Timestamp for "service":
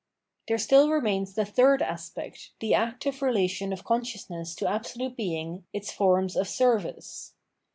6.47-7.35